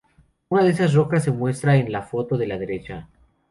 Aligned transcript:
Una 0.49 0.63
de 0.63 0.71
esas 0.71 0.95
rocas 0.95 1.23
se 1.25 1.31
muestra 1.31 1.75
en 1.77 1.91
la 1.91 2.01
foto 2.01 2.35
de 2.35 2.47
la 2.47 2.57
derecha. 2.57 3.07